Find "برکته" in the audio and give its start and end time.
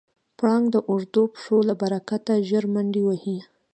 1.81-2.33